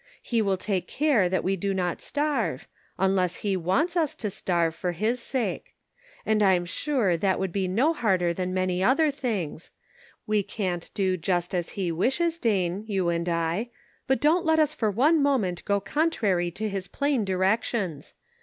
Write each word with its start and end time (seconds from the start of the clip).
He 0.23 0.41
will 0.41 0.57
take 0.57 0.87
care 0.87 1.29
that 1.29 1.43
we 1.43 1.55
do 1.55 1.75
not 1.75 2.01
starve, 2.01 2.67
unless 2.97 3.35
he 3.45 3.55
wants 3.55 3.95
us 3.95 4.15
to 4.15 4.31
starve 4.31 4.73
for 4.73 4.93
his 4.93 5.21
sake; 5.21 5.75
and 6.25 6.41
I'm 6.41 6.65
sure 6.65 7.15
that 7.17 7.37
would 7.39 7.51
be 7.51 7.67
no 7.67 7.93
harder 7.93 8.33
than 8.33 8.51
many 8.51 8.83
other 8.83 9.11
things; 9.11 9.69
we 10.25 10.41
can't 10.41 10.89
do 10.95 11.17
just 11.17 11.53
as 11.53 11.73
he 11.77 11.91
wishes, 11.91 12.39
Dane, 12.39 12.83
you 12.87 13.09
and 13.09 13.29
I, 13.29 13.69
but 14.07 14.19
don't 14.19 14.43
let 14.43 14.57
us 14.57 14.73
for 14.73 14.89
one 14.89 15.21
moment 15.21 15.63
go 15.65 15.79
contrary 15.79 16.49
to 16.49 16.67
his 16.67 16.87
plain 16.87 17.23
directions. 17.23 18.15